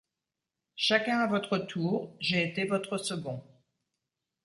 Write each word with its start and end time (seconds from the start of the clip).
Chacun 0.77 1.19
à 1.19 1.27
votre 1.27 1.59
tour, 1.59 2.15
j’ai 2.19 2.43
été 2.43 2.65
votre 2.65 2.97
second. 2.97 3.43